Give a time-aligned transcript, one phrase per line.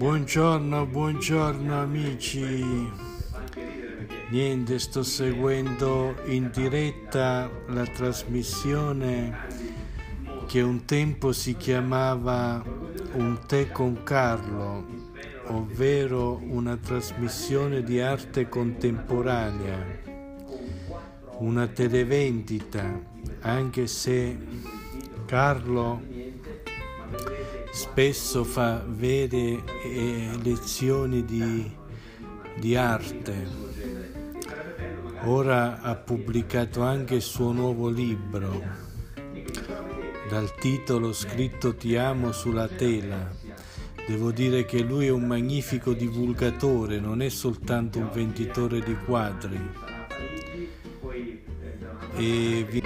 [0.00, 2.64] Buongiorno, buongiorno amici.
[4.30, 9.46] Niente, sto seguendo in diretta la trasmissione
[10.46, 12.64] che un tempo si chiamava
[13.12, 14.86] Un tè con Carlo,
[15.48, 19.86] ovvero una trasmissione di arte contemporanea,
[21.40, 23.02] una televendita,
[23.40, 24.38] anche se
[25.26, 26.00] Carlo
[27.70, 31.70] spesso fa vere eh, lezioni di,
[32.58, 33.68] di arte.
[35.24, 38.88] Ora ha pubblicato anche il suo nuovo libro
[40.30, 43.28] dal titolo scritto Ti amo sulla tela.
[44.06, 49.60] Devo dire che lui è un magnifico divulgatore, non è soltanto un venditore di quadri.
[52.16, 52.82] E vi...